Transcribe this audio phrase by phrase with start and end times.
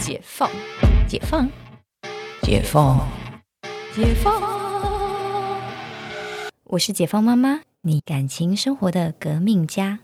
[0.00, 0.50] 解放，
[1.06, 1.46] 解放，
[2.40, 3.06] 解放，
[3.94, 4.40] 解放。
[6.64, 9.98] 我是解放妈妈，你感情生活的革命家。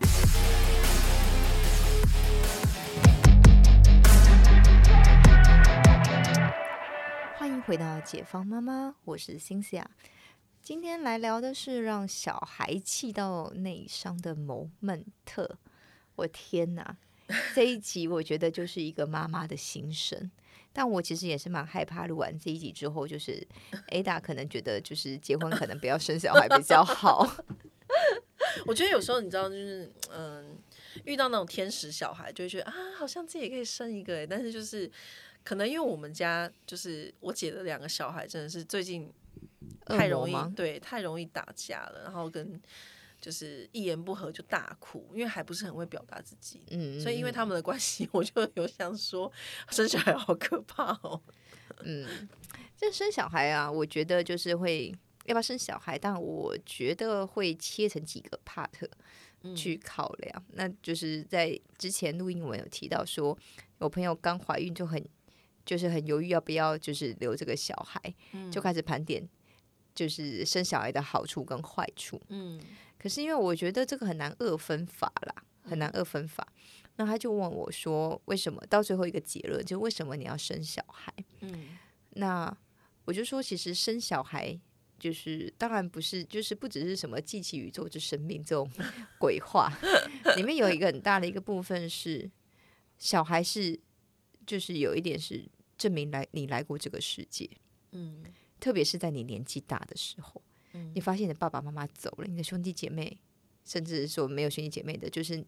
[7.35, 9.89] 欢迎回到解放妈妈，我是星西亚。
[10.61, 15.05] 今天来聊的是让小孩气到内伤的 moment。
[16.15, 16.97] 我天哪！
[17.53, 20.31] 这一集我觉得就是一个妈妈的心声，
[20.71, 23.45] 但我其实也是蛮害怕录完这一集之后，就是
[23.91, 27.29] Ada 可能觉得就是结婚可能不要生小孩比较好。
[28.65, 30.57] 我觉得有时候你知道，就是嗯，
[31.05, 34.89] 遇到那种天使小孩，就会觉得啊，好像自己也可以生一个，但是就是
[35.43, 39.11] 可能因为我们家就是我姐的两个小孩，真的是最近
[39.85, 42.61] 太容易对太容易打架了，然后跟。
[43.19, 49.31] 就是一言不合就大哭，因为还不是很会表达自己，嗯，所以因为他们的关系，我就有想说，
[49.69, 51.19] 生小孩好可怕哦，
[51.83, 52.29] 嗯，
[52.75, 54.89] 这生小孩啊，我觉得就是会
[55.25, 58.69] 要不要生小孩，但我觉得会切成几个 part
[59.55, 60.45] 去考量。
[60.53, 63.37] 那就是在之前录音我有提到说，
[63.79, 65.03] 我朋友刚怀孕就很
[65.65, 67.99] 就是很犹豫要不要就是留这个小孩，
[68.51, 69.27] 就开始盘点
[69.95, 72.61] 就是生小孩的好处跟坏处，嗯。
[72.97, 76.47] 可是因为我觉得这个很难二分法啦，很难二分法。
[76.99, 81.13] 那他就问我说：“为什么？”到最后一个结论就为什么你要生小孩？
[81.41, 81.77] 嗯，
[82.11, 82.57] 那
[83.05, 84.59] 我就说，其实生小孩
[84.97, 88.67] 就是当然不是，就是不只是什么记起宇宙之生命这种
[89.19, 89.71] 鬼话，
[90.35, 92.27] 里面有一个很大的一个部分是
[92.97, 93.79] 小孩是
[94.47, 97.47] 就是有一点是证明来你来过这个世界，
[97.91, 98.23] 嗯，
[98.59, 100.41] 特别是在你年纪大的时候。
[100.93, 103.17] 你发现你的爸爸妈妈走了，你的兄弟姐妹，
[103.65, 105.43] 甚至说没有兄弟姐妹的，就是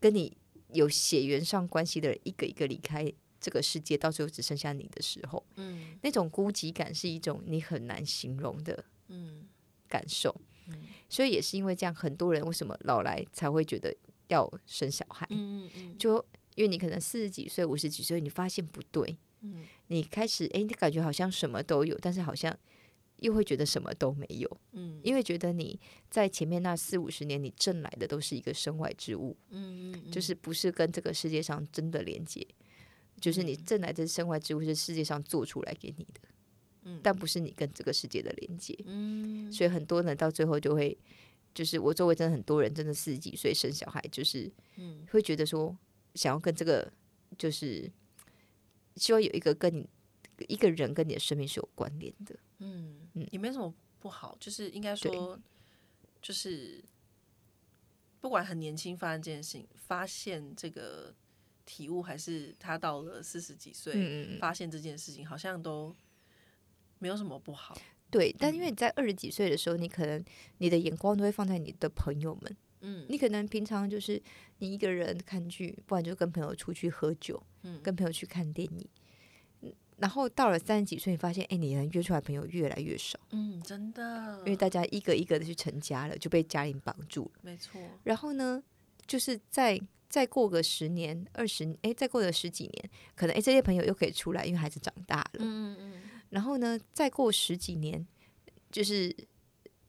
[0.00, 0.36] 跟你
[0.72, 9.48] 有血缘上关系的人，一个一个离开这个世界，到最后只剩下你的时候，嗯，那种孤寂感是一种你很难形容的，嗯，
[9.88, 10.34] 感受。
[11.08, 13.92] 所以也是因为这样，很多人为什么老来才会觉得
[14.28, 15.26] 要生小孩？
[15.30, 16.24] 嗯嗯嗯，就
[16.54, 22.56] 因为你可能四十几岁、五十几岁，你发现不对，嗯，你开始哎，你感觉好像什么都有，但是好像。
[23.20, 32.46] 又会觉得什么都没有，嗯，因为觉得你在前面那四五十年，你挣来的都是一个身外之物，嗯嗯，就是不是跟这个世界上真的连接，
[33.20, 36.20] 就是你挣来的身外之物是世界上做出来给你的，
[36.82, 40.96] 嗯，但不是你跟这个世界的连接，嗯，所以很多人到最后就会，
[41.54, 45.76] 就是我周围真的很多人真的四十几岁生小孩，就是，嗯，会觉得说
[46.14, 46.90] 想要跟这个，
[47.36, 47.90] 就是
[48.96, 49.86] 希望有一个跟你
[50.48, 52.96] 一个人跟你的生命是有关联的，嗯。
[53.32, 55.38] 也没什么不好，就是应该说，
[56.22, 56.82] 就是
[58.20, 61.12] 不管很年轻发生这件事情，发现这个
[61.66, 65.94] 体悟，还是他到了四十几岁发现这件事情，好像都
[66.98, 67.76] 没有什么不好。
[68.10, 70.24] 对，但因为你在二十几岁的时候，你可能
[70.58, 74.20] 你的眼光都会放在你的朋友们，嗯，你可能平常就是
[74.58, 78.88] 你一个人看剧，不然就跟朋友出去喝酒，嗯，跟朋友去看电影。
[80.00, 83.20] 然后到了三十几岁，你发现哎，你能约出来朋友越来越少。
[83.32, 87.40] 嗯，真的，因为大家一个一个的去成家了，就被家庭绑住了。
[87.42, 87.78] 没错。
[88.02, 88.62] 然后呢，
[89.06, 89.78] 就是再
[90.08, 95.30] 再过个十年、二十，哎，再过个十几年，可能哎，这些朋友又可以出来，因为孩子长大了。
[95.34, 96.02] 嗯嗯嗯。
[96.30, 98.06] 然后呢，再过十几年，
[98.72, 99.14] 就是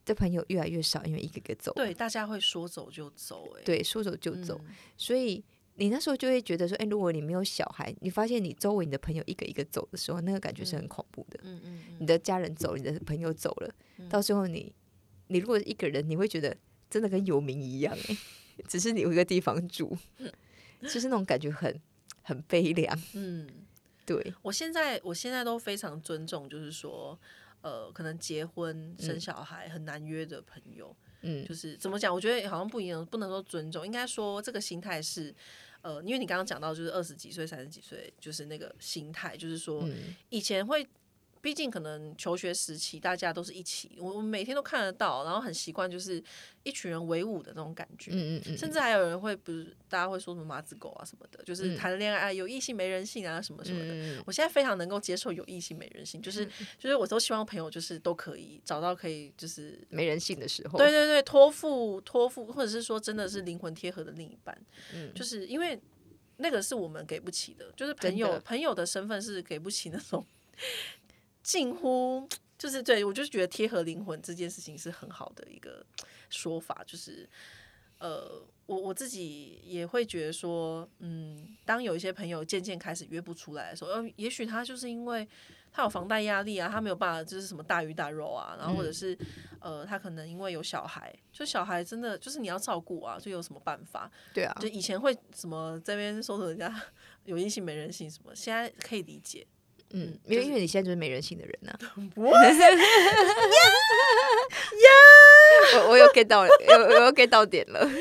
[0.03, 1.71] 的朋友越来越少，因为一个个走。
[1.75, 4.59] 对，大家会说走就走，哎，对，说走就走，
[4.97, 5.41] 所以。
[5.81, 11.39] 你那时候就会觉得说，哎，如果你没有小孩，你发现你周围你的朋友一个一个走的时候，那个感觉是很恐怖的。
[11.41, 13.73] 嗯嗯，你的家人走，你的朋友走了，
[14.07, 14.71] 到最后你，
[15.29, 16.55] 你如果一个人，你会觉得
[16.87, 18.15] 真的跟游民一样，哎，
[18.69, 19.97] 只是你有一个地方住，
[20.83, 21.81] 就是那种感觉很
[22.21, 23.01] 很悲凉。
[23.13, 23.49] 嗯，
[24.05, 27.19] 对我现在我现在都非常尊重，就是说，
[27.61, 30.95] 呃，可能结婚生小孩很难约的朋友。
[31.23, 32.11] 嗯，就是怎么讲？
[32.11, 35.31] 我觉得好像不一样，不能说尊重，应该说这个心态是，
[35.81, 39.87] 呃，因为你刚刚讲到，就是二十几岁、三十几岁，就是那个心态，就是说
[40.29, 40.87] 以前会。
[41.41, 46.23] 毕竟可能求学时期大家都是一起，我我每天都看得到，然后很习惯就是
[46.63, 54.23] 一群人为伍的那种感觉，嗯嗯嗯，甚至还有人会不是大家会说什么马子狗啊什么的，就是谈恋爱有异性没人性啊什么什么的。
[54.25, 56.45] 我现在非常能够接受有异性没人性，就是
[56.77, 64.55] 就是我都希望朋友就是都可以找到可以就是没人性的时候，对对对，托付托付，或者是说真的是灵魂贴合的另一半，
[64.93, 65.79] 嗯，就是因为
[66.37, 70.23] 那个是我们给不起的，就是朋友朋友的身份是给不起那种。
[71.43, 72.27] 近乎
[72.57, 75.85] 就是对我就是觉得贴合灵魂这件事情是很好的一个
[76.29, 77.27] 说法，就是
[77.97, 85.27] 呃，我我自己也会觉得说，嗯，当有一些朋友渐渐开始约不出来的时候，呃，也许他就是因为
[85.71, 89.17] 他有房贷压力啊，他没有办法就是什么大鱼大肉啊，然后或者是
[89.59, 94.11] 呃，他可能因为有小孩，就小孩真的就是你要照顾啊，就有什么办法？
[94.33, 96.81] 对啊，就以前会什么这边说人家
[97.25, 99.45] 有异性没人性什么，现在可以理解。
[99.93, 101.73] 嗯，因为因为你现在就是没人性的人呐。
[102.15, 102.31] 我
[105.89, 107.87] 我有 get 到，有我有 get 到点了。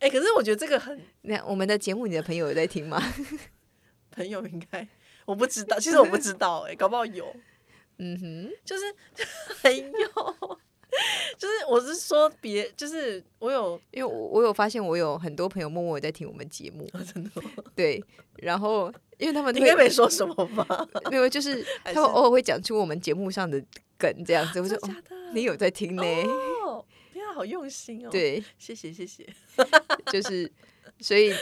[0.00, 1.00] 哎，可是我觉得这个很……
[1.22, 3.02] 那我们的节目，你的朋友有在听吗？
[4.10, 4.86] 朋友应该
[5.24, 7.34] 我不知道，其实我不知道，哎，搞不好有。
[7.98, 8.82] 嗯哼，就是
[9.62, 10.58] 朋友，
[11.38, 17.30] 就是我是说别，就是我有，因为我我有发现，我有很多朋友默默在听我们节目，真的。
[17.74, 18.02] 对，
[18.36, 20.88] 然后 因为他们应该没说什么吧？
[21.10, 23.62] 没有，就是他们偶尔会讲出我们节目上的
[23.98, 24.60] 梗这样子。
[24.60, 24.78] 我说。
[25.32, 26.02] 你有在听呢？
[26.64, 28.08] 哦， 天啊，好用心哦！
[28.08, 29.26] 对，谢谢谢谢。
[30.12, 30.48] 就是，
[31.00, 31.34] 所以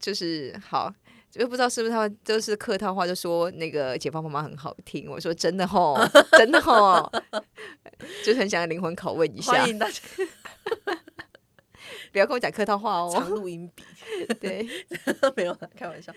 [0.00, 0.94] 就是好，
[1.32, 5.10] 就不知道是不是他们都是客套话，就说那个解放妈妈很好听。
[5.10, 5.96] 我说真的吼，
[6.38, 7.10] 真的吼，
[8.24, 9.52] 就是很想灵魂拷问一下。
[9.52, 10.00] 欢迎大家，
[12.12, 13.10] 不要跟我讲客套话哦。
[13.12, 13.82] 长录音笔，
[14.40, 14.68] 对，
[15.34, 16.12] 没有开玩笑。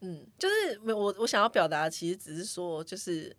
[0.00, 3.34] 嗯，就是我我想要表达，其实只是说，就是。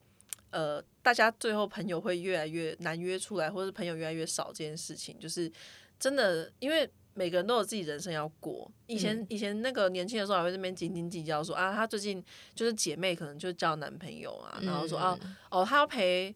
[0.51, 5.51] 呃，大家最后朋友会越来越难约出来，或者是朋友越来越少这件事情，就是
[5.99, 6.89] 真的，因为
[7.19, 8.71] 每个人都有自己人生要过。
[8.87, 12.23] 以前以前那个年轻的时候，还会这边斤斤计较，说啊，她最近
[12.55, 15.19] 就是姐妹可能就交男朋友啊，然后说啊，
[15.51, 16.33] 哦，她要陪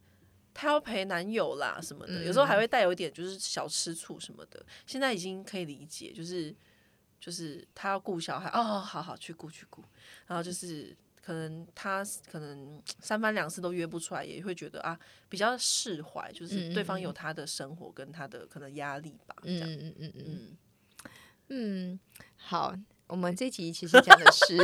[0.54, 4.66] 她要陪男友啦什么的，有时候还会带有一点就是小吃醋什么的。
[4.86, 6.54] 现在已经可以理解，就是
[7.18, 9.82] 就是她要顾小孩，哦，好好去顾去顾，
[10.28, 10.94] 然后就是。
[11.26, 19.34] 可能她可能三番两次都约不出来，也会觉得啊比较释怀，就是对方有他的生活跟他的可能压力吧。
[19.44, 20.58] 嗯嗯嗯嗯嗯
[21.50, 22.00] 嗯，
[22.36, 22.74] 好，
[23.08, 24.58] 我们这集其实讲的是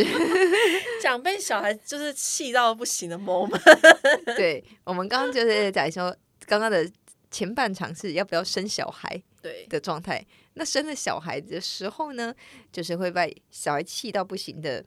[1.02, 3.62] 讲被小孩就是气到不行的 moment。
[4.36, 6.16] 对，我们刚刚就是讲说，
[6.46, 6.90] 刚刚的
[7.30, 10.26] 前半场是要不要生小孩对的状态。
[10.54, 12.34] 那生了小孩的时候呢，
[12.72, 14.86] 就是会被小孩气到不行的。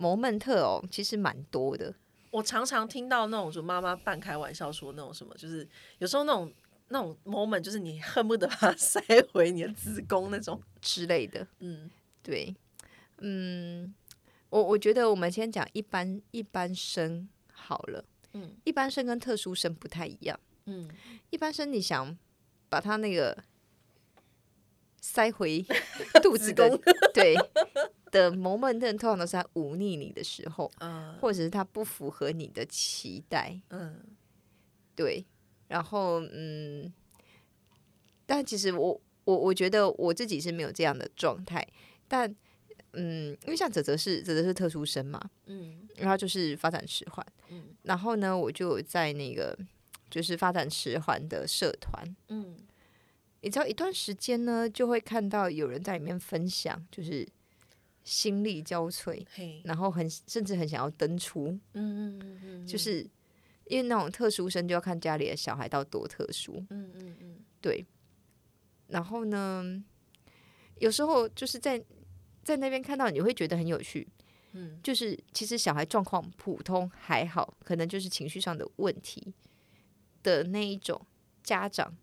[0.00, 1.92] 摩门特哦，其实蛮多的。
[2.30, 5.68] 我常常听到那种就妈妈半开玩笑说那种什么，就是
[5.98, 6.52] 有时候那种
[6.88, 9.00] 那种 moment，就是你恨不得把它 塞
[9.32, 11.46] 回你的子宫那种之类的。
[11.60, 11.90] 嗯，
[12.22, 12.54] 对，
[13.18, 13.94] 嗯，
[14.50, 18.04] 我我觉得我们先讲一般一般生好了。
[18.32, 20.38] 嗯，一般生跟特殊生不太一样。
[20.66, 20.88] 嗯，
[21.30, 22.16] 一般生你想
[22.68, 23.42] 把它那个
[25.00, 25.64] 塞回
[26.22, 26.68] 肚子的，
[27.14, 27.34] 对。
[28.10, 34.02] 的 moment 通常都是他忤逆你的时候，嗯或者是他不符合你的期待，嗯，
[34.96, 35.26] 对，
[35.68, 36.92] 然后嗯，
[38.26, 41.66] 但其实我我我觉得我自己是没有这样的状态，
[42.08, 42.34] 但
[42.92, 49.56] 嗯，因为像泽泽是泽泽是特殊生嘛，嗯，然后就是发展迟缓，嗯，然后呢，我就在那个
[50.10, 52.56] 就是发展迟缓的社团，嗯，
[53.42, 57.28] 你知道一段时间呢，就会看到有人在里面分享，就是。
[58.04, 59.22] 心力交瘁，
[59.64, 62.66] 然后很甚至很想要登出，嗯嗯嗯。
[62.66, 63.06] 就是
[63.68, 67.84] 因为那种特殊生就要看家里的小孩到多特殊，嗯嗯嗯，对。
[68.88, 69.84] 然后呢，
[70.78, 71.82] 有时候就是在
[72.42, 74.08] 在那边看到，你会觉得很有趣，
[74.52, 79.34] 嗯，就是其实小孩状况普通还好，可能就是情绪上的问题
[80.22, 81.00] 的那一种
[81.42, 81.94] 家长，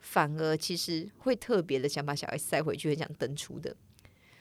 [0.00, 3.74] 反而其实会特别的想把小孩塞回去，很想登出的。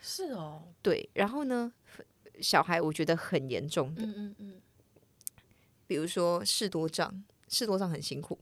[0.02, 1.72] 是哦，对，然后呢，
[2.42, 4.62] 小孩我觉得很严重的，嗯嗯嗯，
[5.88, 8.40] 比如说视多障，视多障很辛苦，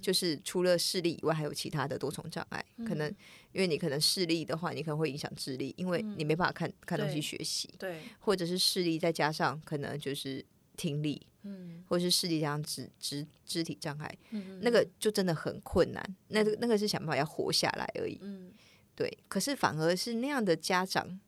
[0.00, 3.08] 就是除了视力以外，还有其他的多重障碍，可能
[3.52, 10.44] 因为你可能视力的话，你可能会影响智力，因为你没办法看看东西学习，对，或者是视力再加上可能就是
[10.76, 18.52] 听力，嗯，或者是视力加上肢肢肢体障碍，嗯，那个就真的很困难，那个那个是想办法要活下来而已，嗯。
[18.96, 21.18] 对，可是反而是那样的家长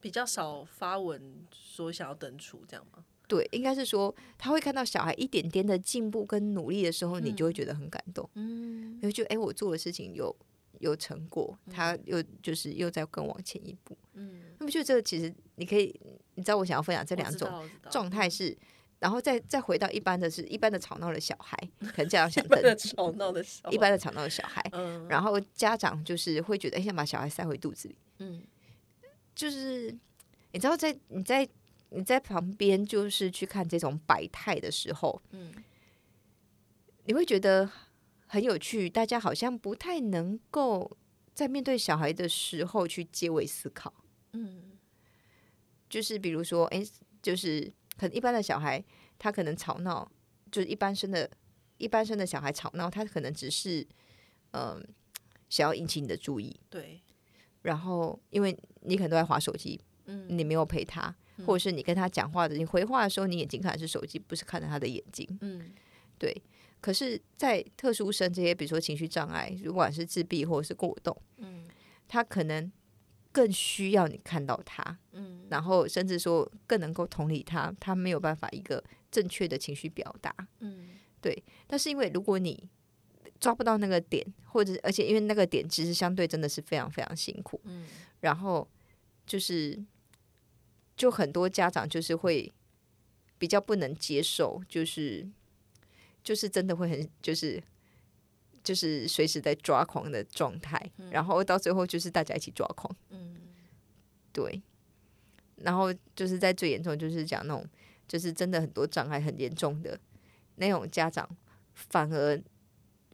[0.00, 3.04] 比较少发文说想要登出，这样吗？
[3.26, 8.28] 对，应该是说他会看到小孩一点点的进步跟努力的时候，你就会觉得很感动。
[8.34, 10.34] 嗯，你会觉得哎，我做的事情有
[10.80, 13.96] 有成果，他又就是又在更往前一步。
[14.14, 15.94] 嗯，那么就这个其实你可以，
[16.34, 18.56] 你知道我想要分享这两种状态是。
[18.98, 24.64] 然后再再回到一般的是一般的吵闹的小孩，可能这样 想 一般的吵闹的小一般的吵闹的小孩，
[25.06, 28.42] 然后家长就是会觉得，哎，想把小孩塞回肚子里，嗯，
[29.34, 29.94] 就是
[30.50, 31.46] 你知道，在你在
[31.90, 35.52] 你在旁边就是去看这种百态的时候，嗯，
[37.04, 37.70] 你会觉得
[38.26, 40.96] 很有趣，大家好像不太能够
[41.32, 43.92] 在面对小孩的时候去借位思考。
[44.32, 44.78] 嗯，
[45.88, 46.84] 就是比如说，哎，
[47.22, 48.84] 就是可能一般的小孩，
[49.18, 50.10] 他可能吵闹，
[50.50, 51.30] 就是一般生的，
[51.78, 53.86] 一般生的小孩吵闹，他可能只是，
[54.50, 54.84] 嗯，
[55.48, 56.58] 想要引起你的注意。
[56.68, 57.00] 对。
[57.62, 61.12] 然后，因为你可能都在划手机，嗯，你没有陪他，
[61.44, 65.26] 或者是你跟他讲话的，你回话的时候，你眼睛看的是手机，不是看着他的眼睛。
[65.40, 65.72] 嗯，
[66.18, 66.42] 对。
[66.80, 71.66] 可是，在特殊生这些，比如说情绪障碍，如果是自闭或者是过动，嗯，
[72.06, 72.70] 他可能
[73.32, 80.90] 更需要你看到他，嗯，然后甚至说更能够同理他，他没有办法一个正确的情绪表达，嗯，
[81.20, 81.42] 对。
[81.66, 82.68] 但是因为如果你
[83.40, 87.86] 抓不到那个点，或者而且因为那个点其实相对真的是非常非常辛苦，嗯，
[88.20, 88.68] 然后
[89.26, 89.82] 就是
[90.96, 92.52] 就很多家长就是会
[93.38, 95.28] 比较不能接受，就是
[96.24, 97.62] 就是真的会很就是
[98.64, 103.36] 就是随时在抓狂的状态，然后到最后就是大家一起抓狂，嗯，
[104.32, 104.62] 对，
[105.56, 107.68] 然后就是在最严重就是讲那种
[108.08, 110.00] 就是真的很多障碍很严重的
[110.56, 111.28] 那种家长，
[111.74, 112.42] 反而。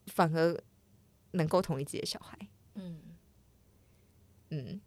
[0.09, 0.61] 反而
[1.31, 2.37] 能够同意自己的小孩，
[2.75, 3.01] 嗯
[4.51, 4.81] 嗯，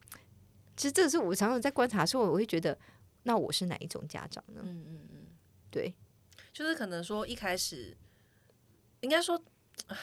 [0.85, 2.77] 其实这是我常常在观察的时候，我会觉得，
[3.23, 4.61] 那我是哪一种家长呢？
[4.63, 5.25] 嗯嗯嗯，
[5.71, 5.91] 对，
[6.53, 7.97] 就是可能说一开始，
[9.01, 9.41] 应该说，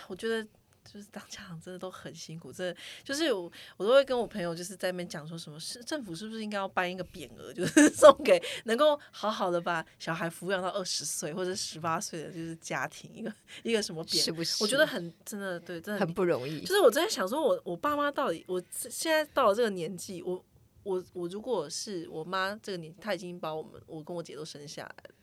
[0.08, 0.44] 我觉得。
[0.92, 14.62] 就是当家长真的都很辛苦，真的就是我我都会跟我朋友就是在那边讲说什么是政府是不是应该要颁一个匾额，就是 送给能够好好的把小孩抚养到二十岁或者十八岁的就是家庭一个一个什么匾，是不是？
[14.62, 16.60] 我觉得很真的对，真的很不容易。
[16.62, 18.60] 就是我在想说，我我爸妈到底，我
[18.90, 20.44] 现在到了这个年纪，我
[20.82, 25.14] 我我如果是我妈这个年，她已经把我们我跟我姐都生下来了。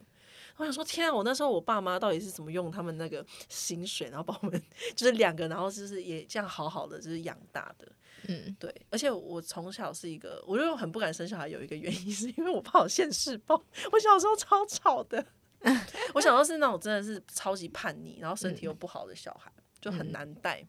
[0.57, 1.15] 我想说，天啊！
[1.15, 4.61] 我那时候我爸妈到底是怎么用他们那个薪水，然后把我们
[4.93, 7.89] 就是两个，然后就是也这样好好的就是养大的。
[8.27, 8.69] 嗯，对。
[8.89, 13.55] 而且我从小是一个，我就很不敢生小孩，有一个原因是因为我怕有现世报。
[13.93, 15.25] 我小时候超吵的，
[16.13, 19.49] 我小时候是那种真的是超级叛逆，然后身体又不好的小孩，
[19.79, 20.67] 就很难带。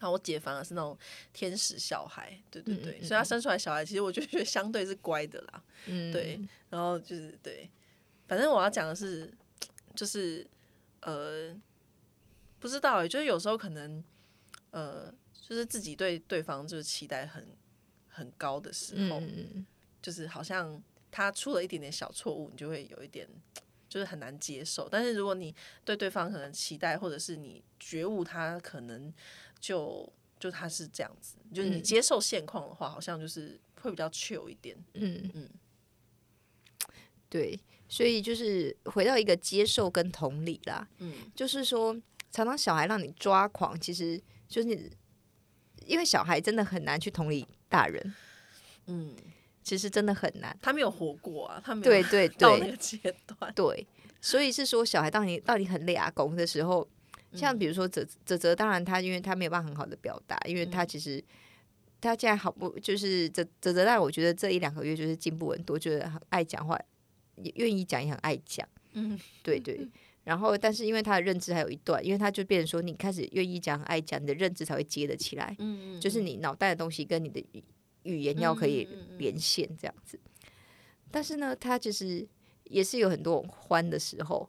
[0.00, 0.98] 然后我姐反而是那种
[1.32, 5.62] 天使小孩，对对对，所以她生出来小孩，其实我就觉得相对是乖的啦。
[5.86, 6.40] 嗯，对。
[6.68, 7.70] 然后就是对。
[8.26, 9.32] 反正我要讲的是，
[9.94, 10.46] 就是
[11.00, 11.54] 呃，
[12.58, 14.02] 不知道哎，就是有时候可能
[14.70, 17.46] 呃，就是自己对对方就是期待很
[18.08, 19.22] 很高的时候，
[20.02, 23.28] 就是好像他出了一点点小错误，你就会有一点
[23.88, 24.88] 就是很难接受。
[24.88, 29.12] 但是如果你对对方可能期待，或者是你觉悟他可能
[29.60, 34.76] 就就他是这样子，就是你接受现况的话，好像就是会比较 chill 一点。
[34.94, 35.30] 嗯。
[35.34, 35.48] 嗯，
[37.28, 37.58] 对。
[37.86, 41.94] 所以就是回到一个接受跟同理啦，嗯，就是说，
[42.32, 44.90] 常常小孩让你抓狂，其实就是你，
[45.86, 48.14] 因为小孩真的很难去同理大人，
[48.86, 49.14] 嗯，
[49.62, 53.86] 其实真的很难，他没有活过啊，他没有对对到那个阶段，对，
[54.20, 56.88] 所以是说小孩当你到你很俩拱的时候，
[57.34, 61.22] 像比如说泽泽泽，当然他因为他没有办法很好的表达，因为他其实
[62.00, 66.78] 他现在好不就是泽泽泽，但我觉得这一两个月就是进步很多，就是很爱讲话。
[67.42, 69.88] 也愿意讲，也很爱讲，嗯，对对。
[70.22, 77.64] 然后，但是因为他的认知还有一段，因为他就变成说，你开始愿意讲、爱讲，你的认知才会接得起来，嗯就是你脑袋的东西跟你的语
[78.04, 78.88] 语言要可以
[79.18, 80.16] 连线这样子。
[81.10, 82.24] 但是呢，他其实
[82.64, 84.48] 也是有很多欢的时候，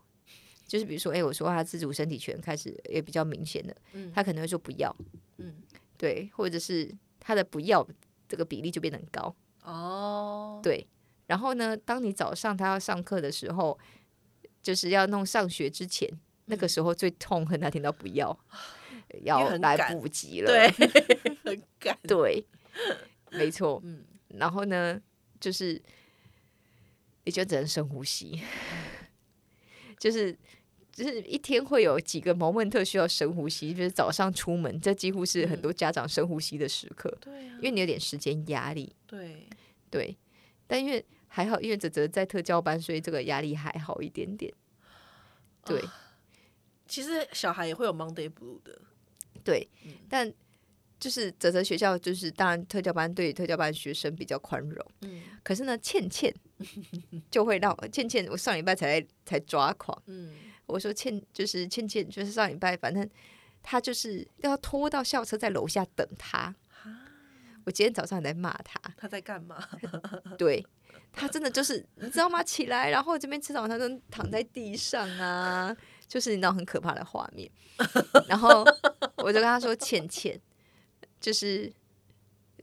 [0.65, 3.75] 就是比如说，哎，我说他自主身体权开始也比较明显的，
[4.13, 4.95] 他可能会说不要，
[5.37, 5.55] 嗯，
[5.97, 7.87] 对，或者是他的不要
[8.27, 10.87] 这个比例就变得很高，哦，对。
[11.27, 11.75] 然后呢？
[11.75, 13.75] 当你早上他要上课的时候，
[14.61, 16.07] 就是要弄上学之前，
[16.45, 18.37] 那个时候最痛恨他听到不要，
[19.23, 20.69] 要来不及了，对，
[21.43, 22.45] 很赶，对，
[23.31, 24.05] 没错，嗯。
[24.35, 25.01] 然后呢，
[25.39, 25.81] 就是
[27.23, 28.39] 你就只能深呼吸，
[29.97, 30.37] 就是
[30.95, 39.47] 就是一天会有几个毛问特需要深呼吸，就是早上出门，这几乎是很多家长深呼吸的时刻，对，因为你有点时间压力，对
[39.91, 40.17] 对，
[40.65, 41.05] 但因为。
[41.27, 44.53] 还好，因为泽泽在特教班，所以这个压力还好一点点。
[45.65, 45.83] 对，
[46.87, 48.79] 其实小孩也会有 Monday Blue 的，
[49.43, 49.67] 对。
[50.07, 50.33] 但
[50.97, 54.85] 就是泽泽学校，就是当然特教班对特教班学生比较宽容。
[55.01, 55.23] 嗯。
[55.43, 56.33] 可是呢，倩倩
[57.29, 60.01] 就会让倩倩，我上礼拜才才抓狂。
[60.05, 60.33] 嗯。
[60.65, 63.09] 我说倩就是倩倩，就是上礼拜，反正
[63.61, 66.55] 他就是要拖到校车在楼下等他。
[67.65, 69.67] 我今天早上还在骂他，他在干嘛？
[70.37, 70.65] 对。
[71.17, 72.43] 他真的就是你知道吗？
[72.43, 75.73] 起来，然后这边吃早餐都躺在地上啊，
[76.09, 77.49] 就是你知道很可怕的画面。
[78.27, 78.65] 然后
[79.15, 80.37] 我就跟他说：“倩倩，
[81.21, 81.71] 就是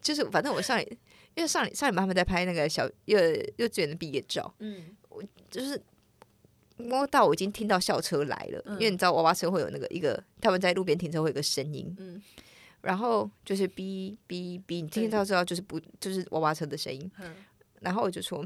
[0.03, 0.99] 就是反正我上礼，
[1.35, 3.19] 因为上礼上礼拜他们在拍那个小幼
[3.57, 5.83] 幼稚园的毕业照，嗯，我就是
[6.89, 12.23] 摸到我已经听到校车来了，因为你知道娃娃车会有那个一个他们在路边停车会有个声音，嗯。
[12.83, 17.35] 然后就是哔哔哔，你听到知道就是不就是娃娃车的声音，嗯。
[17.81, 18.45] 然后我就说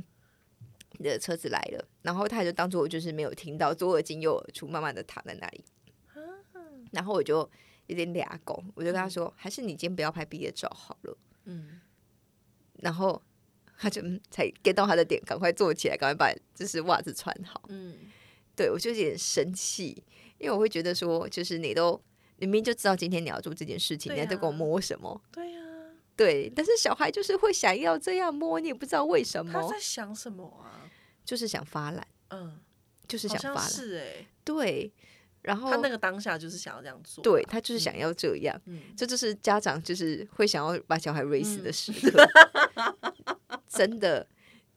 [0.99, 5.65] 你的车子来了，然后他就当做我就是没有听到，左耳进右耳出，慢慢的躺在那里，
[6.93, 7.49] 然后我就
[7.87, 11.81] 有点俩狗，我就跟他说，还是你今天不要拍毕业照好了，嗯，
[12.81, 13.21] 然后
[13.77, 17.95] 他就嗯才 get 到他的点，赶快坐起来，赶快把就是袜子穿好，嗯，
[18.57, 20.03] 对我就有点生气，
[20.39, 22.01] 因为我会觉得说，就是你都
[22.39, 25.21] 你明明就知道今天你要做这件事情，对你还在跟我啊摸什么？
[25.31, 25.61] 对呀、
[26.17, 30.91] 对，但是小孩就是会想要这样摸，你也不知道为什么他在，想什么啊？
[31.25, 32.59] 就是想发懒，嗯，
[33.07, 33.69] 就是想发懒。
[33.69, 34.93] 是哎、对，
[35.43, 42.27] 然后他那个当下就是想要这样做，对他就是想要这样，嗯，这就是家长就是会想要把小孩 raise 嗯的时刻，
[43.69, 44.27] 真的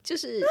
[0.04, 0.42] 就是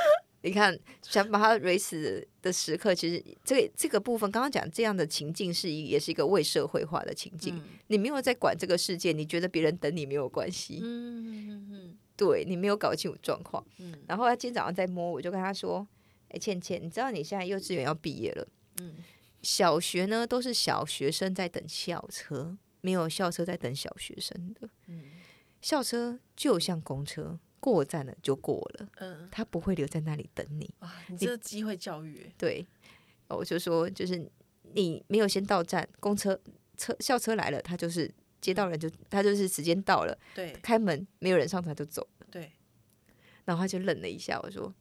[0.42, 13.64] 你看想把他 raise 的时刻，其实这个这个部分刚刚讲这样的情境是一也是一个未社会化的情境，嗯你没有在管这个世界，你觉得别人等你没有关系，嗯嗯嗯 对你没有搞清楚状况。
[13.78, 15.87] 嗯然后他今天早上在摸，我就跟他说
[16.30, 18.47] ：“哎、倩倩，你知道你现在幼稚园要毕业了，
[18.80, 18.95] 嗯
[19.42, 24.68] 小学呢都是小学生在等校车，没有校车在等小学生的。
[24.87, 25.02] 嗯
[25.61, 30.70] 校车就像公车，过站了就过了，嗯，他不会留在那里等你。
[30.80, 32.66] 哇，你这个机会教育欸，对，
[33.28, 34.30] 我就说就是
[34.74, 36.38] 你没有先到站，公车
[36.76, 42.26] 车校车来了，他就是接到人就他就是时间到了，对开门没有人上车他就走了。
[42.30, 42.52] 对，
[43.44, 44.72] 然后他就愣了一下，我说：“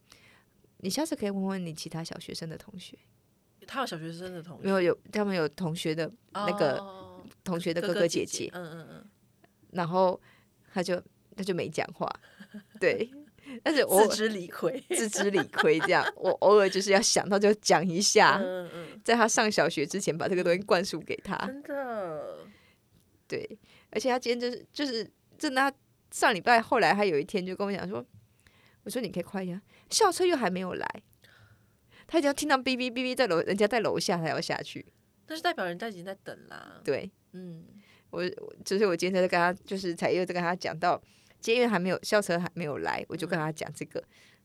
[0.78, 2.96] 你下次可以问问你其他小学生的同学，
[3.66, 9.10] 他有小学生的同学，没有有他们有同学的那个哦同学的哥哥姐姐，嗯嗯嗯，
[9.72, 10.20] 然后
[10.72, 11.02] 他就
[11.34, 12.08] 他就没讲话，
[12.80, 13.10] 对，
[13.62, 19.00] 但是我自知理亏，自知理亏， 这样我偶尔就是要想到就讲一下，嗯嗯。
[19.04, 22.38] 在他上小学之前把这个东西灌输给他嗯，，真的，
[23.26, 23.58] 对，
[23.90, 25.76] 而且他今天就是就是真的，他
[26.10, 28.04] 上礼拜后来他有一天就跟我讲说，
[28.84, 30.86] 我说你可以快一点，校车又还没有来，
[32.06, 34.84] 他已经听到哔哔哔哔在楼，人家在楼下，他要下去，
[35.26, 37.64] 那是代表人家已经在等啦，对嗯。
[38.10, 40.98] 我我就是我今天在跟他就是才又在跟他讲到，
[41.40, 44.02] 今天因为还没有校车还没有来，我就跟他讲这个，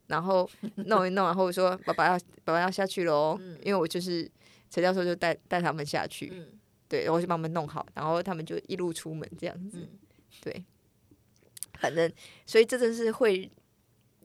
[0.08, 0.50] 然后
[0.88, 4.30] 弄一弄，然后我说爸爸要爸爸要下去喽，因为我就是
[4.70, 6.60] 陈教授就带带他们下去，嗯。
[6.90, 9.90] 对，然后就帮他们弄好，然后他们就一路出门这样子，嗯
[10.42, 10.64] 对，
[11.80, 12.12] 反正
[12.46, 13.50] 所以这真是会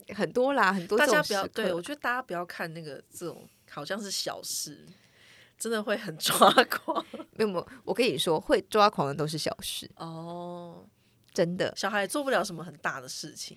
[0.08, 4.84] 很多啦，很多大家不要对我觉得大家不要看那个这种好像是小事，
[5.56, 7.02] 真的会很抓狂。
[7.38, 10.86] 没有没有，我跟你说，会抓狂的都是小事，哦。
[11.38, 13.56] 真的，小孩做不了什么很大的事情，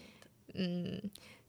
[0.54, 1.02] 嗯，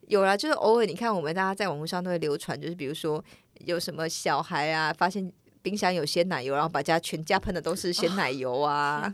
[0.08, 3.22] 有啦，就是偶尔你看我们大家在网络上都会流传，就是比如说
[3.66, 9.12] 有什么小孩啊，发现冰箱有鲜奶油，然后把家全家喷的都是鲜奶油啊！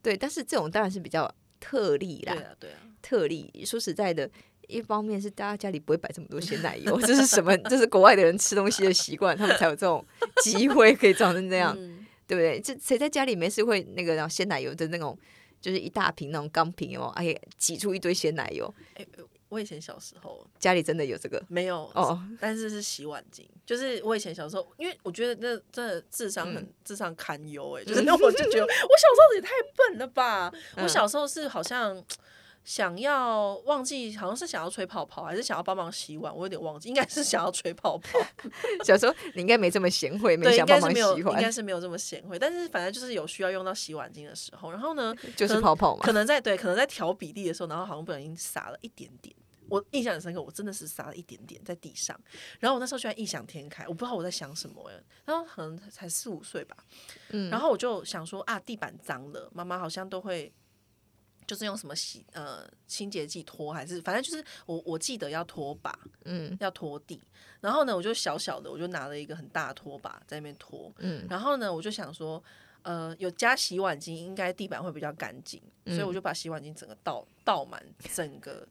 [0.00, 1.28] 对，但是这种当然是比较
[1.58, 3.50] 特例啦，对啊对啊，特例。
[3.66, 4.30] 说实在的，
[4.68, 7.56] 一方面是大家家里不会摆这么多鲜奶油， 这是什么？
[7.58, 10.06] 这是国外的人吃东西的习惯，他们才有这种
[10.44, 12.60] 机会可以长成这样，嗯对不对？
[12.60, 15.16] 这谁在家里没事会那个然后鲜奶油的那种，
[15.66, 19.04] 就是一大瓶那种钢瓶哦，哎，挤出一堆鲜奶油，哎、
[19.48, 30.52] 我以前小时候家里真的有这个没有哦， 但是是洗碗巾，就是我以前小时候，因为我觉得那真的智商很、嗯智商堪忧哎， 就是那我就觉得我小时候也太笨了吧！
[30.76, 32.00] 嗯我小时候是好像
[32.66, 38.18] 想要忘记，好像是想要吹泡泡，还是想要帮忙洗碗，我有点忘记，应该是想要吹泡泡。
[38.84, 46.12] 小时候你应该没这么贤惠，没想帮忙该是没有，应该欢，是没有这么贤惠，但是反正就是有需要用到洗碗巾的时候，然后呢， 就是泡泡嘛可。
[46.12, 49.34] 能在对，可能在调比例的时候，然后好像不小心撒了一点点。
[49.68, 52.18] 我印象很深刻，我真的是撒了一点点在地上，
[52.60, 56.76] 然后我那时候居然异想天开，我不知道我在想什么哎，然后可能才四五岁吧，
[57.30, 60.52] 嗯然后我就想说啊，地板脏了，妈妈好像都会
[61.46, 66.56] 就是用什么洗呃清洁剂拖，还是反正就是我我记得要拖把，嗯。
[66.60, 67.20] 要拖地，
[67.60, 71.26] 然后呢，我就小小的我就拿了一个很大的拖把在那边拖，嗯。
[71.28, 72.42] 然后呢，我就想说，
[72.82, 77.82] 呃，有加洗碗巾，应该地板会比较干净，所以嗯我就把洗碗巾整个倒倒满
[78.14, 78.66] 整个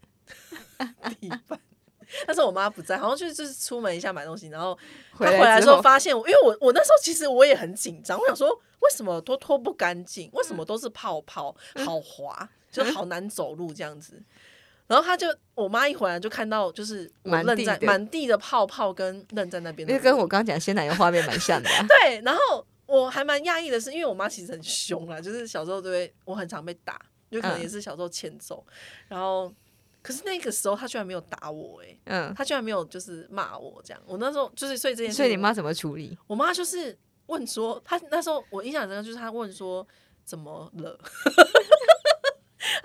[1.20, 1.60] 地板。
[2.28, 4.78] 但是我妈不在，好像就是就是出门一下买东西，然后
[5.14, 8.48] 她回来的时候发现我，因为我我那时候其实我也很紧张，我想说
[8.82, 12.48] 为什么都拖不干净，为什么都是泡泡，好滑，
[12.84, 14.22] 就好难走路这样子。
[14.88, 28.64] 然后他就我妈一回来就看到就是我愣满地满地的泡泡跟愣在那边的那，个跟我刚刚讲鲜奶油画面蛮像的啊、 对，然后我还蛮讶异的是，因为我妈其实很凶啦，就是小时候都会，我很常被打，就可能也是小时候欠揍，
[29.08, 29.52] 然后
[30.04, 36.16] 可是那个时候她居然没有打我，哎，嗯，他居然没有就是骂我这样，我那时候就是所以这件事，所以你妈怎么处理？
[36.28, 39.88] 我妈就是问说，她那时候我印象中就是她问说
[40.24, 41.00] 怎么了。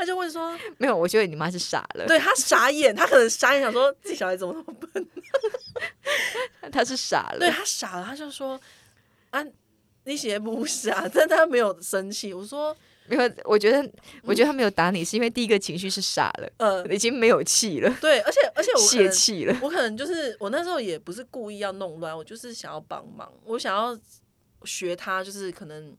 [0.01, 5.07] 他就问说： “没有，我觉得你妈是傻了。”对他傻眼，他可能傻眼，想说自己小孩怎么那么笨。
[6.73, 8.59] 他是傻了，对他傻了，他就说
[9.29, 9.45] ：“啊，
[10.05, 12.33] 你写不傻。”但他没有生气。
[12.33, 12.75] 我说
[13.09, 13.91] ：“没有，我觉得，
[14.23, 17.95] 我觉得他没有打你，是因为第一个情绪是傻了，呃，已经没有气了。
[18.01, 19.59] 对，而且而且我泄气了。
[19.61, 23.99] 我可能就是我那时候也不是故意要弄乱，我就是想要帮忙，我想要
[24.65, 25.95] 学他，就是可能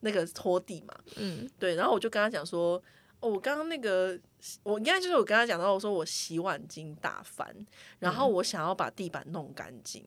[0.00, 0.94] 那个拖地嘛。
[1.16, 1.76] 嗯，对。
[1.76, 2.82] 然后我就跟他讲说。
[3.20, 4.16] 哦，我刚刚那个，
[4.62, 7.52] 我应该就是我跟他讲到，我说我洗碗巾打翻，
[7.98, 10.04] 然后我想要把地板弄干净，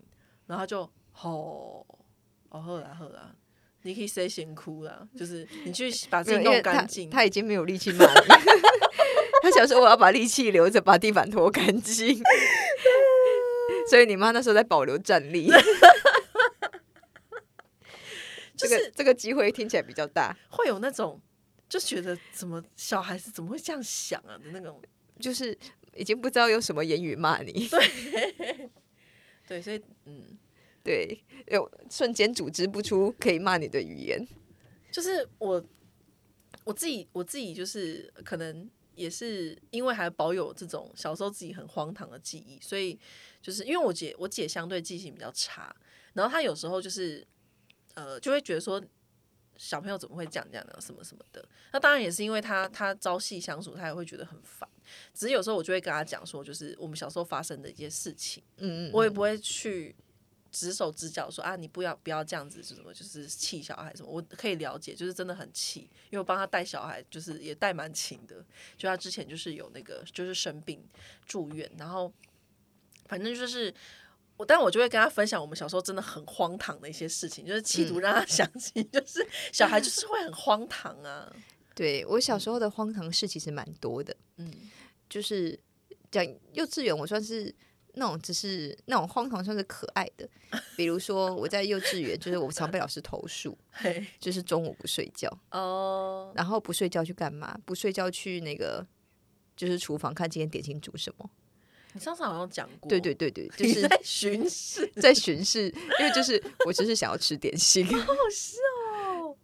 [0.47, 1.85] 然后就吼，
[2.49, 3.35] 哦好啦好啦，
[3.81, 7.09] 你可以 say 先哭啦，就是你去把自己弄干净。
[7.09, 8.27] 他已经没有力气骂你，
[9.43, 12.17] 他想说我要把力气留着，把地板拖干净。
[13.89, 15.51] 所以你妈那时候在保留战力，
[18.55, 21.19] 这个这个机会听起来比较大，会有那种。
[21.71, 24.81] 就觉得怎么小孩子怎么会这样想啊的那种，
[25.21, 25.57] 就是
[25.95, 27.65] 已经不知道用什么言语骂你。
[27.69, 28.69] 对，
[29.47, 30.37] 对，所以嗯，
[30.83, 34.27] 对，有瞬间组织不出可以骂你的语言。
[34.91, 35.65] 就是我
[36.65, 42.99] 我自己，我自己就是可能也是因为还保有这种小时候自己很荒唐的记忆，所以
[43.41, 45.73] 就是因为我姐我姐相对记性比较差，
[46.15, 47.25] 然后她有时候就是
[47.93, 48.83] 呃就会觉得说。
[49.63, 51.47] 小朋友怎么会这样这样的什么什么的？
[51.71, 54.67] 那当然也是因为他他朝夕相处，他也会觉得很烦。
[55.13, 59.95] 只是有时候我就会跟他讲说，就是我们小时候发生的一些事情，嗯嗯，我也不会去
[60.51, 64.09] 指手指脚说啊，你不要不要这样子，就什么就是气小孩什么。
[64.11, 68.43] 我可以了解，就是真的很气，因为我帮他带小孩，就是也带蛮勤的。
[68.75, 70.83] 就他之前就是有那个就是生病
[71.27, 72.11] 住院，然后
[73.05, 73.71] 反正就是。
[74.45, 81.31] 但我就会跟他分享我们小时候真的很荒唐的一些事情，就是企图让他想起，就是小孩就是会很荒唐啊。
[81.73, 84.51] 对我小时候的荒唐事其实蛮多的，嗯，
[85.09, 85.57] 就是
[86.11, 86.23] 讲
[86.53, 87.53] 幼稚园，我算是
[87.93, 90.29] 那种只是那种荒唐，算是可爱的。
[90.75, 93.57] 比如说我在幼稚园，就是我常被老师投诉，
[94.19, 97.57] 就是中午不睡觉哦，然后不睡觉去干嘛？
[97.65, 98.85] 不睡觉去那个
[99.55, 101.29] 就是厨房看今天点心煮什么。
[101.93, 105.67] 你上次好像讲过，对对对对，就是在巡视，在巡视，
[105.99, 108.57] 因为就是我只是想要吃点心，好好笑，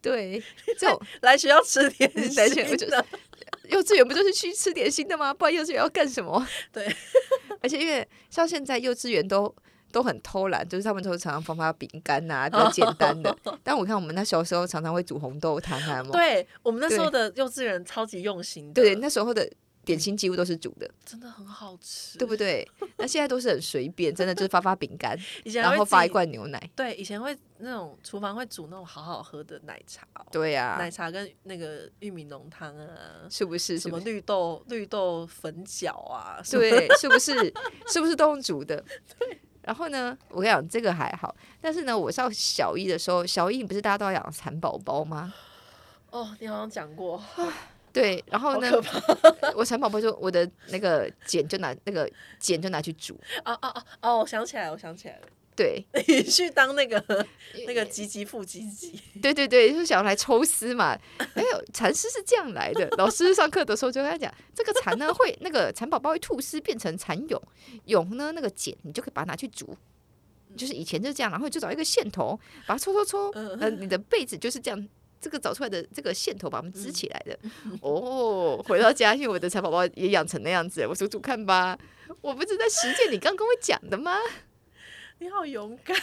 [0.02, 0.42] 对，
[0.80, 2.66] 这种来学校吃点 心，
[3.70, 5.34] 幼稚园不就是去吃点心的吗？
[5.34, 6.48] 不然幼稚园要干什么？
[6.72, 6.88] 对，
[7.62, 9.54] 而且因为像现在幼稚园都
[9.92, 13.38] 都很偷懒，就是他们都常常放发饼干呐，比较简单的。
[13.62, 19.50] 但我看我们那小时候常常会煮红豆汤啊，对我们那时候的幼稚园超级用心，对那时候的。
[19.88, 22.70] 点心几乎都是煮的，真的很好吃，对不对？
[22.98, 26.70] 那现在都是很随便，真的就是发发饼干， 然后发一罐牛奶。
[26.76, 33.80] 对，以前会那种厨房会煮那种好好喝的奶茶，对呀，奶茶跟那个玉米浓汤啊，是不是？
[33.80, 36.40] 什么绿豆绿豆粉饺啊？
[36.52, 37.34] 对，是不是？
[37.88, 38.84] 是不是都用煮的？
[39.18, 39.40] 对。
[39.64, 45.34] 然后呢，我跟你讲，这个还好，但是呢，我上小一的时候，小一不是大家都要养蚕宝宝吗？
[46.10, 47.22] 哦，你好像讲过。
[47.98, 48.72] 对，然后呢，
[49.56, 53.14] 我蚕宝宝就我的那个茧就拿那个茧就拿去煮。
[53.44, 55.28] 哦哦哦哦，我想起来，我想起来了。
[55.58, 57.04] 对，你去当那个
[57.66, 58.94] 那个唧唧复唧唧。
[59.20, 60.96] 对对对，就是想要来抽丝嘛。
[61.18, 62.88] 哎呦，蚕丝是这样来的。
[62.98, 67.42] 老师上课的时候就跟他讲，这个蚕呢会那个蚕宝宝会吐丝变成蚕蛹，
[67.86, 69.76] 蛹呢那个茧你就可以把它拿去煮。
[70.56, 74.88] 就是以前就这样，然后就找一个线头把它抽抽抽，呃，你的被子就是这样。
[75.20, 77.38] 这个找出来的这个线头把它们织起来的
[77.82, 81.78] 哦，回到家因为我的蚕宝宝也养成那样子，我数数看吧。
[82.22, 84.18] 我不是在实践你刚跟我讲的吗？
[85.20, 85.98] 你好勇敢，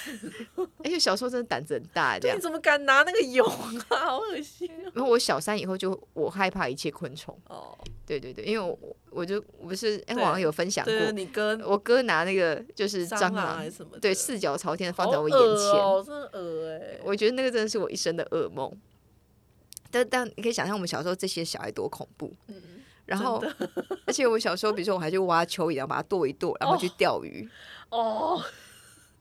[0.78, 3.44] 而 且小时候真的胆子很大，这样你怎么敢拿那个蛹
[3.88, 3.96] 啊？
[3.96, 4.68] 好恶心。
[4.92, 8.76] 然后我小三以后就我害怕一切昆虫哦，对对对，因为我
[9.10, 18.68] 我就我不是哎网上有分享过，你哥我哥拿那个就是蟑螂还是什么，对四脚朝天的放在我眼前，真的恶哎，我觉得那个真的是我一生的噩梦。
[19.94, 22.34] 但但你可以想象我们小时候这些小孩多恐怖，
[23.06, 23.40] 然后
[24.06, 27.48] 而且我小时候，比如说我还去挖蚯蚓，然后把它剁一剁，然后去钓鱼。
[27.90, 28.42] 哦，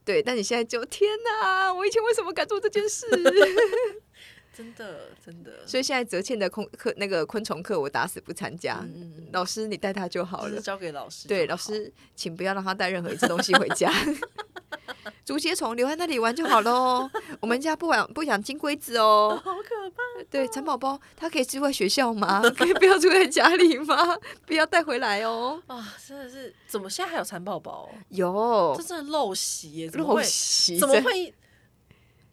[0.04, 1.72] 对，但你现在就天哪！
[1.72, 3.06] 我以前为什么敢做这件事？
[4.56, 5.66] 真的真的。
[5.66, 8.84] 所以现在泽倩的空课那个昆虫课，我打死不参加。
[9.32, 11.28] 老师你带他就好了，交给老师。
[11.28, 13.92] 对，老师请不要让他带任何一只东西回家。
[15.24, 17.08] 竹节虫留在那里玩就好喽。
[17.40, 19.40] 我们家不养不养金龟子哦。
[19.42, 20.24] 好可怕！
[20.30, 22.42] 对，蚕宝宝它可以住在学校吗？
[22.56, 24.18] 可以不要住在家里吗？
[24.46, 25.62] 不要带回来哦。
[25.66, 27.90] 啊，真的是，怎么现在还有蚕宝宝？
[28.10, 29.90] 有，这真的陋习耶！
[29.90, 31.34] 陋习，怎么会？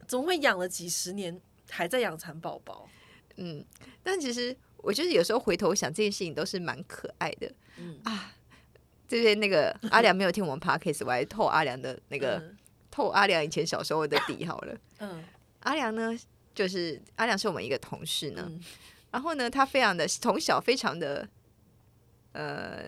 [0.08, 2.90] 怎么会养了几十年还在养蚕宝宝？
[3.38, 3.64] 嗯，
[4.04, 7.50] 但其实我觉得有时候回头想这件事情都是蛮可爱的。
[7.78, 8.34] 嗯啊。
[9.12, 12.42] 这边那个阿良没有听我们 podcast，我还透阿良的那个
[12.90, 14.74] 透阿良以前小时候的底好了。
[15.00, 15.22] 嗯，
[15.60, 16.18] 阿良呢，
[16.56, 18.50] 就是阿良是我们一个同事呢，
[19.12, 21.28] 然后呢，他非常的从小非常的
[22.32, 22.86] 呃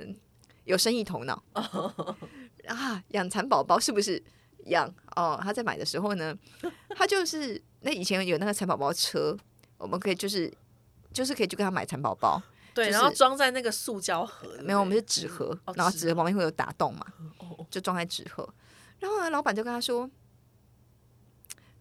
[0.63, 4.23] 有生意头脑啊，养蚕宝宝是不是
[4.67, 4.87] 养？
[5.17, 6.33] 哦，他在买的时候呢，
[6.95, 9.37] 他就是那以前有那个蚕宝宝车，
[9.77, 10.49] 我们可以就是
[11.11, 12.41] 就是可以去跟他买蚕宝宝。
[12.73, 17.05] 对，然后装在那个塑胶盒，没有，我们是纸盒，然后纸盒旁边会有打洞嘛，
[17.69, 18.47] 就装在纸盒。
[18.99, 20.09] 然后呢，老板就跟他说：“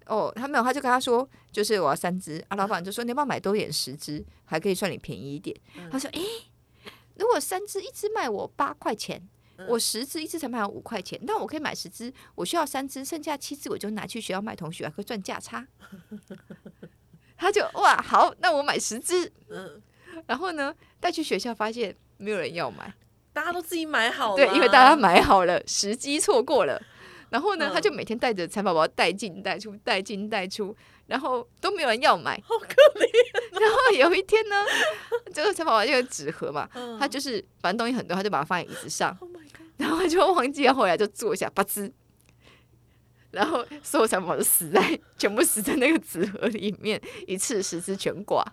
[0.07, 5.57] 哦，他没有，他就跟他说，就是我要三只啊。”老板就说：“你要不要买多点十只，还可以算你便宜一点。”
[5.91, 6.21] 他说：“诶，
[7.15, 9.23] 如果三只一只卖我八块钱，
[9.69, 15.67] 我十只一只才卖我五块钱，那我可以买十只，我需要三只，剩下七只我就拿去学校卖同学，还可以赚价差。
[17.39, 19.33] ”他就哇，好，那我买十只。
[19.49, 19.81] 嗯。
[20.27, 22.93] 然后呢，带去学校发现没有人要买，
[23.33, 24.37] 大家都自己买好了。
[24.37, 26.81] 对，因为大家买好了，时机错过了。
[27.31, 32.67] 然后呢，他就每天带着蚕宝宝带进带出，带进带出，然后都没有人要买，好可
[33.01, 33.59] 怜。
[33.59, 34.57] 然后有一天呢，
[35.33, 36.69] 这个蚕宝宝就有纸盒嘛，
[37.01, 39.17] 他就是反正东西很多，他就把它放在椅子上，
[39.79, 41.91] 然后就忘记，后来就坐下，吧唧，
[43.31, 48.45] 然后所有蚕宝宝都死在，全部死在那个纸盒里面，一次十只全挂。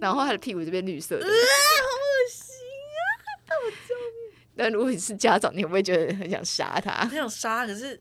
[0.00, 2.54] 然后他的屁股这边绿色的，好恶心
[2.96, 3.50] 啊！
[3.64, 3.94] 我救
[4.30, 4.38] 命！
[4.56, 6.92] 但如果你是家长，你会不会觉得很想杀他？
[7.06, 8.00] 很想杀，可是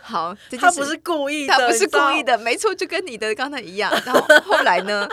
[0.00, 3.90] 好，他不是故意的，他不是故意的，没错，就跟你的刚才一样。
[4.04, 5.08] 然后后来呢？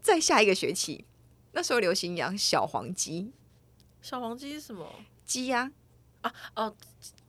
[0.00, 1.06] 再下一个学期，
[1.52, 3.32] 那时候流行养小黄鸡。
[4.02, 4.86] 小黄鸡是什么？
[5.24, 5.70] 鸡呀！
[6.20, 6.76] 啊哦，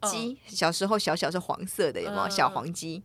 [0.02, 3.04] 鸡小时候小小是黄色的，有没有小黄鸡？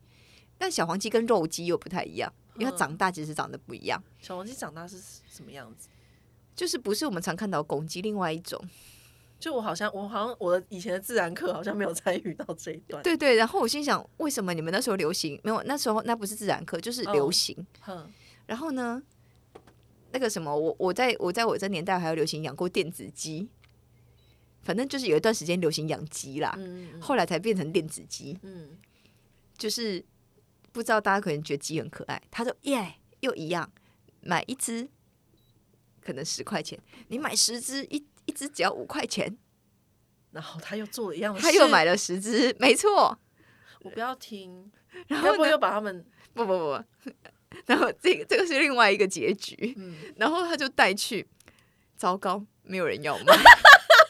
[0.59, 2.33] 但小黄鸡跟肉鸡又不太一样。
[2.57, 4.03] 因为它长大其实长得不一样。
[4.21, 5.89] 小黄鸡长大是什么样子？
[6.55, 8.63] 就是不是我们常看到公鸡，另外一种。
[9.39, 13.03] 就我好像，我好像我的以前的自然课好像没有参与到这一段。
[13.03, 15.41] 对对，然后我心想，为什么你们那时候流行？
[15.43, 17.57] 没有，那时候那不是自然课，就是流行。
[18.45, 19.03] 然后呢，
[20.13, 23.49] 那个什么，我我在我在我这年代还有流行养过电子鸡。
[24.63, 26.55] 反正就是有一段时间流行养鸡啦，
[27.01, 28.39] 后来才变成电子鸡。
[28.43, 28.77] 嗯，
[29.57, 30.05] 就是。
[30.73, 33.71] 不知道大家可能觉得鸡很可爱，他说耶，又一样，
[34.21, 34.89] 买一只
[36.01, 36.79] 可能十块钱，
[37.09, 39.37] 你买十只一一只只要五块钱，
[40.31, 43.19] 然后他又做了一样的，他又买了十只，没错，
[43.81, 44.71] 我不要听，
[45.09, 46.05] 然后又把他们
[46.35, 46.85] 不不不，
[47.67, 49.77] 然后这个这个是另外一个结局，
[50.17, 51.27] 然后他就带去，
[51.97, 53.37] 糟糕，没有人要买，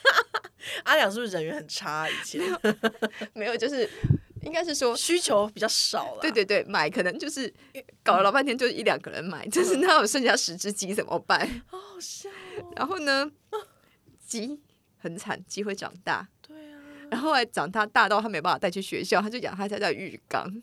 [0.84, 2.08] 阿良是不是人缘很差？
[2.08, 2.40] 以前？
[3.32, 3.88] 没有，就是。
[4.42, 7.52] 应该是说需求比较少了，对对对，买可能就是
[8.02, 11.62] 搞了老半天，就一两个人买，就是那有剩下十只鸡怎么办？
[11.66, 12.28] 好好笑。
[12.74, 13.30] 然后呢，
[14.26, 14.60] 鸡
[14.98, 16.80] 很惨，鸡会长大，对啊。
[17.10, 20.62] 然后来长大大到他没办法带去学校，他就养他在浴缸，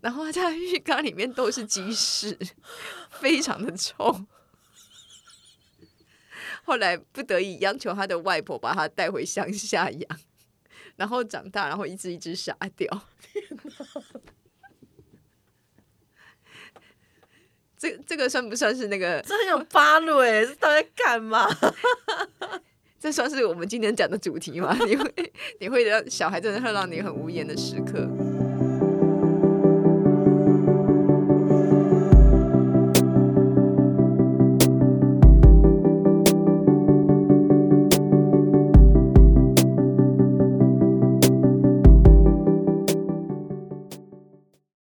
[0.00, 2.38] 然后他在浴缸里面都是鸡屎，
[3.20, 4.26] 非常的臭。
[6.64, 10.20] 后来不得已央求他的外婆把他带回乡下养。
[10.98, 13.02] 然后长大，然后一只一只杀掉。
[17.78, 19.22] 这这个算不算是那个？
[19.22, 20.44] 这很有八路哎！
[20.44, 21.46] 这到底在干嘛？
[22.98, 24.76] 这算是我们今天讲的主题吗？
[24.84, 28.08] 你会你会让小孩真的会让你很无言的时刻。